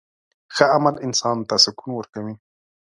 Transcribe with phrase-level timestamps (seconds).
[0.55, 2.35] ښه عمل انسان ته سکون ورکوي.